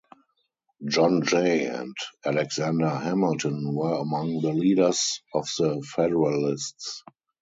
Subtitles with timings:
[0.83, 1.93] John Jay and
[2.25, 7.03] Alexander Hamilton were among the leaders of the Federalists.